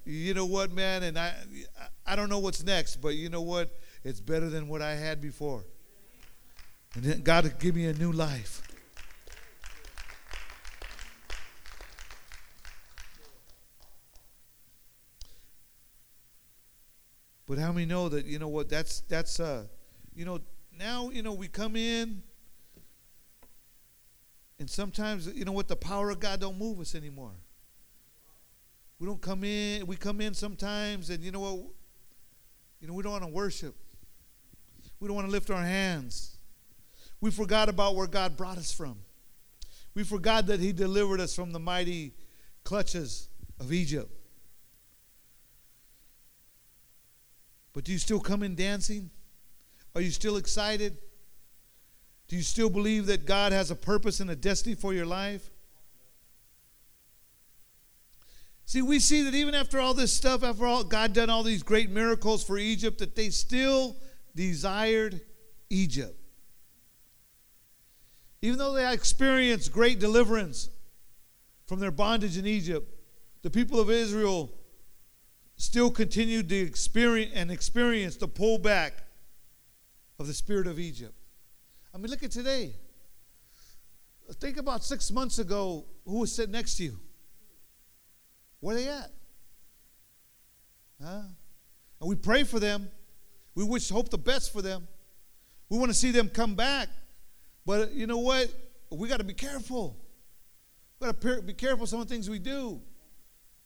[0.04, 1.02] You know what, man?
[1.02, 1.34] And I,
[2.06, 3.76] I don't know what's next, but you know what?
[4.04, 5.64] It's better than what I had before.
[6.94, 8.62] And then God give me a new life.
[17.46, 19.64] But how many know that you know what that's that's uh
[20.14, 20.38] you know
[20.78, 22.22] now you know we come in
[24.58, 27.32] and sometimes you know what the power of God don't move us anymore.
[28.98, 31.60] We don't come in we come in sometimes and you know what
[32.80, 33.74] you know we don't want to worship.
[35.00, 36.36] We don't want to lift our hands.
[37.20, 38.98] We forgot about where God brought us from.
[39.94, 42.14] We forgot that he delivered us from the mighty
[42.62, 44.12] clutches of Egypt.
[47.72, 49.10] But do you still come in dancing?
[49.94, 50.98] Are you still excited?
[52.28, 55.50] Do you still believe that God has a purpose and a destiny for your life?
[58.66, 61.62] See, we see that even after all this stuff, after all God done all these
[61.62, 63.96] great miracles for Egypt, that they still
[64.34, 65.22] desired
[65.70, 66.14] Egypt.
[68.42, 70.68] Even though they experienced great deliverance
[71.66, 72.94] from their bondage in Egypt,
[73.42, 74.50] the people of Israel
[75.56, 78.92] still continued to experience and experience the pullback
[80.18, 81.14] of the spirit of Egypt.
[81.94, 82.74] I mean, look at today.
[84.40, 86.98] Think about six months ago, who was sitting next to you?
[88.60, 89.10] Where are they at?
[91.02, 91.22] Huh?
[92.00, 92.90] And we pray for them.
[93.54, 94.86] We wish, hope the best for them.
[95.68, 96.88] We want to see them come back.
[97.64, 98.52] But you know what?
[98.90, 99.96] We got to be careful.
[101.00, 102.80] We got to be careful some of the things we do,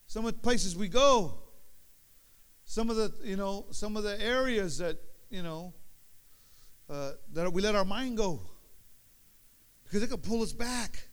[0.07, 1.43] some of the places we go
[2.65, 4.97] some of the you know some of the areas that
[5.31, 5.73] you know
[6.93, 8.41] uh, that we let our mind go.
[9.85, 11.09] Because it could pull us back.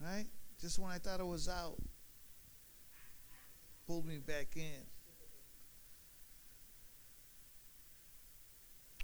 [0.00, 0.26] Right?
[0.60, 1.76] Just when i thought i was out
[3.86, 4.84] pulled me back in.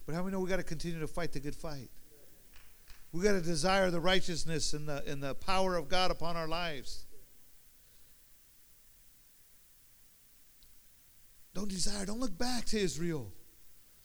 [0.07, 1.91] But how we know we got to continue to fight the good fight?
[3.13, 6.49] We got to desire the righteousness and the, and the power of god upon our
[6.49, 7.07] lives.
[11.55, 13.33] Don't desire, don't look back to Israel.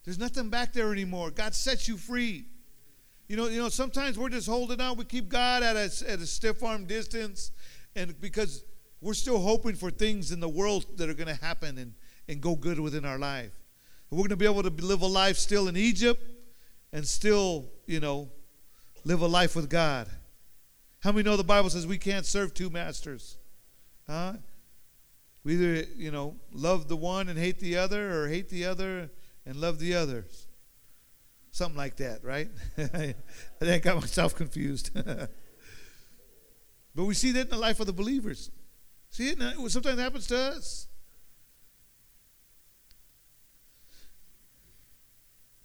[0.03, 1.31] There's nothing back there anymore.
[1.31, 2.45] God sets you free.
[3.27, 4.97] You know, you know, sometimes we're just holding out.
[4.97, 7.51] We keep God at a, at a stiff arm distance,
[7.95, 8.65] and because
[9.01, 11.93] we're still hoping for things in the world that are going to happen and,
[12.27, 13.51] and go good within our life.
[14.09, 16.21] We're going to be able to live a life still in Egypt
[16.91, 18.29] and still, you know,
[19.03, 20.07] live a life with God.
[20.99, 23.37] How many know the Bible says we can't serve two masters?
[24.07, 24.33] Huh?
[25.43, 29.09] We either, you know, love the one and hate the other, or hate the other
[29.45, 30.47] and love the others.
[31.51, 32.49] Something like that, right?
[32.77, 33.15] I
[33.59, 34.91] think I got myself confused.
[34.95, 35.29] but
[36.95, 38.49] we see that in the life of the believers.
[39.09, 39.39] See it?
[39.69, 40.87] Sometimes happens to us.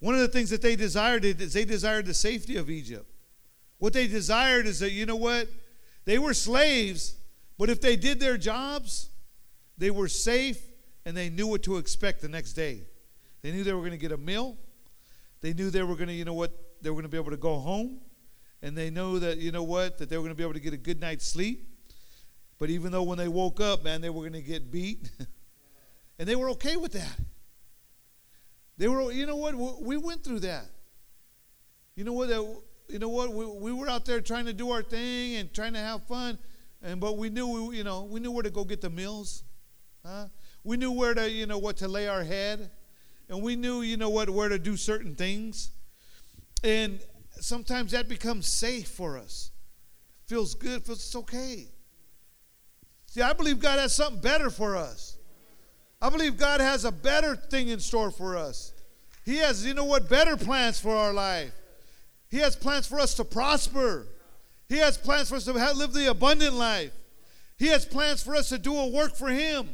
[0.01, 3.11] One of the things that they desired is they desired the safety of Egypt.
[3.79, 5.49] What they desired is that, you know what?
[6.05, 7.17] They were slaves,
[7.57, 9.11] but if they did their jobs,
[9.77, 10.61] they were safe
[11.05, 12.83] and they knew what to expect the next day.
[13.43, 14.57] They knew they were going to get a meal.
[15.41, 17.31] They knew they were going to, you know what, they were going to be able
[17.31, 18.01] to go home.
[18.63, 20.61] And they know that, you know what, that they were going to be able to
[20.61, 21.69] get a good night's sleep.
[22.59, 25.11] But even though when they woke up, man, they were going to get beat.
[26.19, 27.17] and they were okay with that.
[28.77, 30.67] They were, you know what, we went through that.
[31.95, 32.29] You know what,
[32.89, 35.73] you know what, we, we were out there trying to do our thing and trying
[35.73, 36.39] to have fun.
[36.83, 39.43] And but we knew, we, you know, we knew where to go get the meals.
[40.07, 40.27] Huh?
[40.63, 42.71] We knew where to, you know, what to lay our head.
[43.29, 45.71] And we knew, you know what, where to do certain things.
[46.65, 47.01] And
[47.41, 49.51] sometimes that becomes safe for us.
[50.27, 51.67] Feels good, feels it's okay.
[53.07, 55.17] See, I believe God has something better for us.
[56.01, 58.73] I believe God has a better thing in store for us.
[59.25, 61.53] He has, you know what, better plans for our life.
[62.31, 64.07] He has plans for us to prosper.
[64.69, 66.93] He has plans for us to live the abundant life.
[67.59, 69.69] He has plans for us to do a work for Him.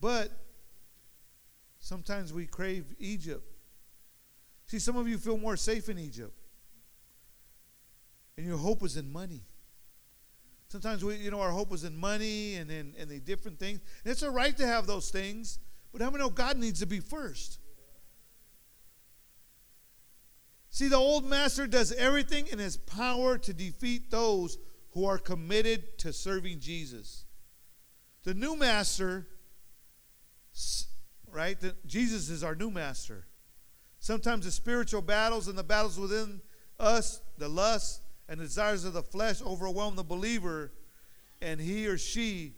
[0.00, 0.30] But
[1.78, 3.44] sometimes we crave Egypt.
[4.66, 6.34] See, some of you feel more safe in Egypt.
[8.36, 9.42] And your hope is in money.
[10.68, 13.80] Sometimes we, you know, our hope is in money and in and the different things.
[14.04, 15.58] And it's all right to have those things,
[15.92, 17.58] but how many know God needs to be first?
[20.70, 24.58] See, the old master does everything in his power to defeat those
[24.90, 27.24] who are committed to serving Jesus.
[28.24, 29.26] The new master,
[31.30, 31.58] right?
[31.60, 33.26] The, Jesus is our new master.
[34.00, 36.40] Sometimes the spiritual battles and the battles within
[36.78, 40.72] us, the lust and desires of the flesh, overwhelm the believer,
[41.40, 42.54] and he or she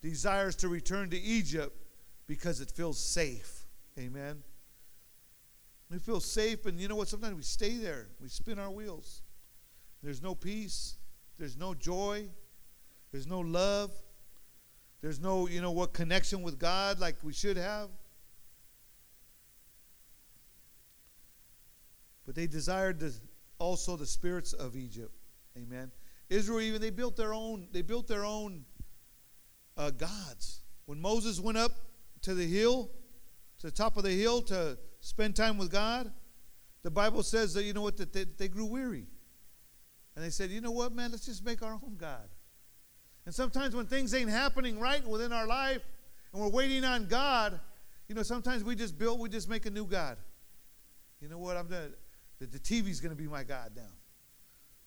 [0.00, 1.76] desires to return to Egypt
[2.26, 3.66] because it feels safe.
[3.98, 4.42] Amen.
[5.90, 7.08] We feel safe, and you know what?
[7.08, 8.08] Sometimes we stay there.
[8.20, 9.22] We spin our wheels.
[10.02, 10.96] There's no peace.
[11.38, 12.28] There's no joy.
[13.10, 13.90] There's no love.
[15.00, 17.88] There's no, you know, what connection with God like we should have.
[22.26, 23.14] But they desired the,
[23.58, 25.12] also the spirits of Egypt.
[25.56, 25.90] Amen.
[26.28, 27.68] Israel even they built their own.
[27.72, 28.64] They built their own
[29.76, 30.60] uh, gods.
[30.86, 31.72] When Moses went up
[32.22, 32.90] to the hill,
[33.60, 36.12] to the top of the hill to spend time with God,
[36.82, 39.06] the Bible says that, you know what, that they, they grew weary.
[40.14, 42.28] And they said, you know what, man, let's just make our own God.
[43.28, 45.82] And sometimes when things ain't happening right within our life
[46.32, 47.60] and we're waiting on God,
[48.08, 50.16] you know, sometimes we just build, we just make a new God.
[51.20, 51.90] You know what, I'm gonna,
[52.38, 53.90] the, the TV's to be my God now.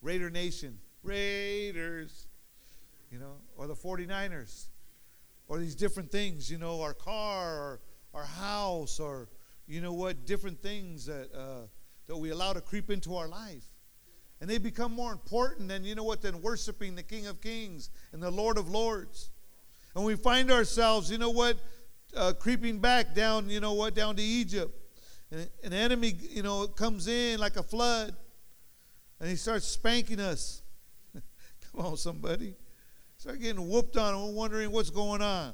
[0.02, 2.26] Raider Nation, Raiders,
[3.12, 4.70] you know, or the 49ers,
[5.48, 7.80] or these different things, you know, our car, or
[8.16, 9.30] our house, or
[9.68, 11.68] you know what, different things that, uh,
[12.08, 13.71] that we allow to creep into our life.
[14.42, 17.92] And they become more important than, you know what, than worshiping the King of Kings
[18.12, 19.30] and the Lord of Lords.
[19.96, 21.58] And we find ourselves, you know what,
[22.16, 24.76] uh, creeping back down, you know what, down to Egypt.
[25.32, 28.16] And an enemy, you know, comes in like a flood
[29.20, 30.64] and he starts spanking us.
[31.14, 32.56] Come on, somebody.
[33.18, 35.54] Start getting whooped on and we're wondering what's going on.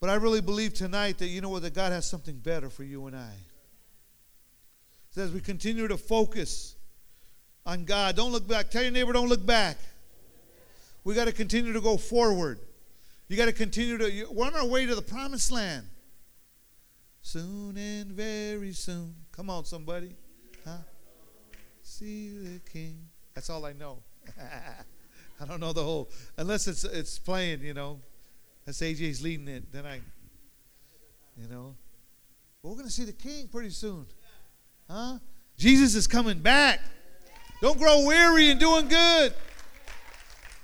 [0.00, 2.82] But I really believe tonight that you know what, that God has something better for
[2.82, 3.34] you and I.
[5.18, 6.76] As we continue to focus
[7.66, 8.70] on God, don't look back.
[8.70, 9.76] Tell your neighbor, don't look back.
[11.02, 12.60] We got to continue to go forward.
[13.28, 15.86] You got to continue to, we're on our way to the promised land.
[17.20, 19.14] Soon and very soon.
[19.32, 20.14] Come on, somebody.
[20.64, 20.78] Huh?
[21.82, 22.98] See the king.
[23.34, 23.98] That's all I know.
[25.40, 28.00] I don't know the whole, unless it's it's playing, you know.
[28.64, 29.72] That's AJ's leading it.
[29.72, 30.00] Then I,
[31.36, 31.74] you know,
[32.62, 34.06] we're going to see the King pretty soon,
[34.88, 35.18] huh?
[35.56, 36.80] Jesus is coming back.
[37.60, 39.34] Don't grow weary in doing good.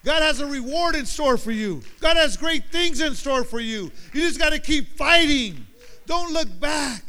[0.04, 1.82] God has a reward in store for you.
[2.00, 3.90] God has great things in store for you.
[4.12, 5.66] You just got to keep fighting.
[6.06, 7.02] Don't look back.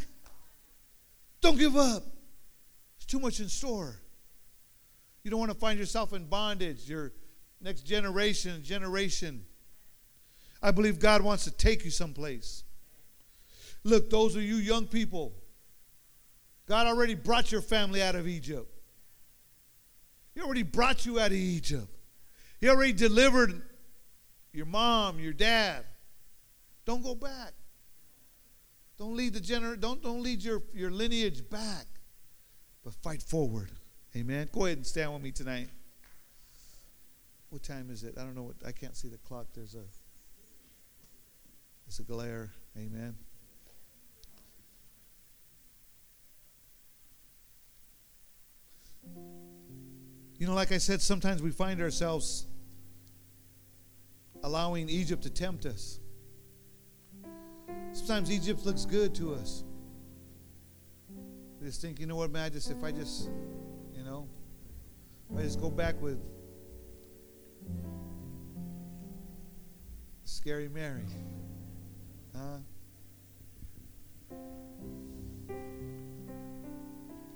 [1.41, 2.03] Don't give up.
[2.97, 3.99] There's too much in store.
[5.24, 6.89] You don't want to find yourself in bondage.
[6.89, 7.11] Your
[7.61, 9.43] next generation, generation
[10.66, 12.63] I believe God wants to take you someplace.
[13.84, 15.34] Look, those of you young people,
[16.68, 18.72] God already brought your family out of Egypt.
[20.34, 21.88] He already brought you out of Egypt.
[22.59, 23.61] He already delivered
[24.51, 25.86] your mom, your dad.
[26.86, 27.53] Don't go back.
[28.97, 31.86] Don't lead the gener- don't, don't lead your, your lineage back,
[32.84, 33.72] but fight forward.
[34.16, 34.49] Amen.
[34.51, 35.68] Go ahead and stand with me tonight.
[37.49, 38.16] What time is it?
[38.18, 39.47] I don't know what I can't see the clock.
[39.53, 39.84] There's a
[41.88, 42.51] it's a glare.
[42.78, 43.16] Amen.
[50.45, 52.45] You know, like I said, sometimes we find ourselves
[54.43, 55.99] allowing Egypt to tempt us.
[57.93, 59.63] Sometimes Egypt looks good to us.
[61.59, 63.31] We just think, you know what, man, I just if I just,
[63.91, 64.27] you know,
[65.35, 66.19] I just go back with
[70.25, 71.07] Scary Mary.
[72.35, 72.59] Huh?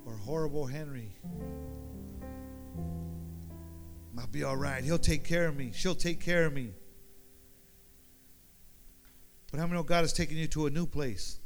[0.06, 1.12] Or horrible Henry.
[4.20, 4.84] I'll be all right.
[4.84, 5.72] He'll take care of me.
[5.74, 6.74] She'll take care of me.
[9.52, 11.40] But how many know God has taken you to a new place?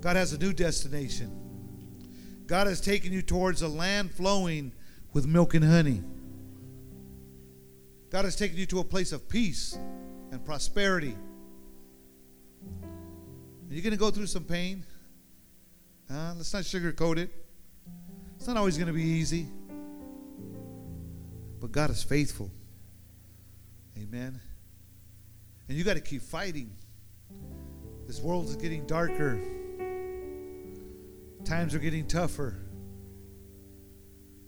[0.00, 1.32] God has a new destination.
[2.46, 4.72] God has taken you towards a land flowing
[5.12, 6.02] with milk and honey.
[8.10, 9.76] God has taken you to a place of peace
[10.30, 11.16] and prosperity.
[13.68, 14.84] You're going to go through some pain.
[16.08, 17.30] Uh, let's not sugarcoat it.
[18.36, 19.48] It's not always going to be easy.
[21.64, 22.50] But God is faithful.
[23.96, 24.38] Amen.
[25.66, 26.70] And you got to keep fighting.
[28.06, 29.40] This world is getting darker.
[31.46, 32.58] Times are getting tougher.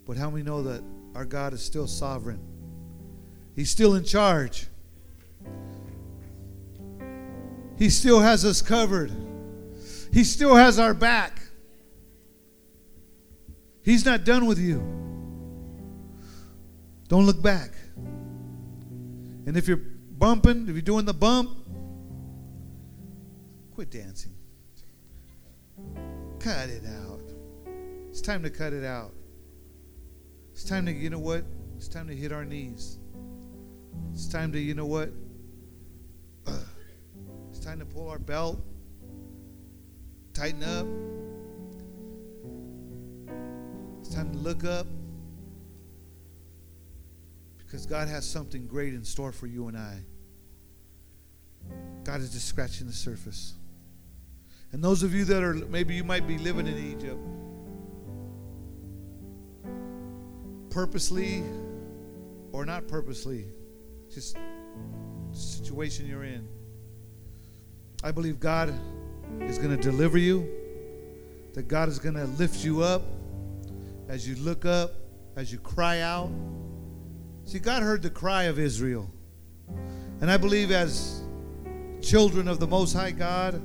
[0.05, 0.83] But how many know that
[1.15, 2.39] our God is still sovereign?
[3.55, 4.67] He's still in charge.
[7.79, 9.11] He still has us covered.
[10.13, 11.41] He still has our back.
[13.83, 15.06] He's not done with you.
[17.09, 17.71] Don't look back.
[19.47, 19.81] And if you're
[20.19, 21.51] bumping, if you're doing the bump,
[23.73, 24.35] quit dancing.
[26.41, 27.21] Cut it out.
[28.09, 29.13] It's time to cut it out.
[30.53, 31.45] It's time to, you know what?
[31.77, 32.99] It's time to hit our knees.
[34.13, 35.11] It's time to, you know what?
[36.47, 36.59] Uh,
[37.51, 38.59] it's time to pull our belt,
[40.33, 40.87] tighten up.
[44.01, 44.87] It's time to look up
[47.77, 49.99] because God has something great in store for you and I.
[52.05, 53.53] God is just scratching the surface.
[54.73, 57.21] And those of you that are, maybe you might be living in Egypt,
[60.71, 61.45] purposely
[62.51, 63.45] or not purposely,
[64.11, 64.39] just
[65.33, 66.49] situation you're in.
[68.03, 68.73] I believe God
[69.43, 70.49] is going to deliver you,
[71.53, 73.03] that God is going to lift you up
[74.09, 74.95] as you look up,
[75.37, 76.31] as you cry out.
[77.47, 79.09] See, God heard the cry of Israel.
[80.21, 81.23] And I believe as
[82.03, 83.63] children of the Most High God,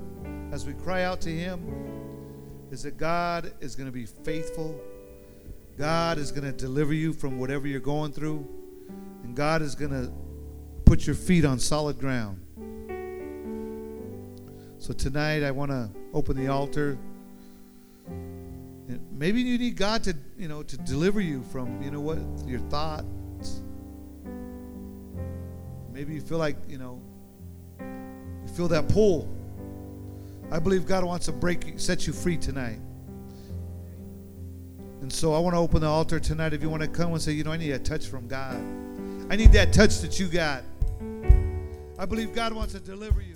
[0.52, 1.66] as we cry out to Him,
[2.70, 4.80] is that God is going to be faithful.
[5.80, 8.48] God is going to deliver you from whatever you're going through.
[9.24, 10.14] And God is going to
[10.86, 12.40] put your feet on solid ground.
[14.78, 17.00] So tonight I want to open the altar.
[19.12, 22.60] Maybe you need God to, you know, to deliver you from, you know what, your
[22.70, 23.06] thoughts.
[26.02, 26.99] Maybe you feel like, you know,
[27.80, 29.30] you feel that pull.
[30.49, 32.80] I believe God wants to break set you free tonight.
[35.02, 36.54] And so I want to open the altar tonight.
[36.54, 38.56] If you want to come and say, you know, I need a touch from God.
[39.30, 40.64] I need that touch that you got.
[41.99, 43.36] I believe God wants to deliver you.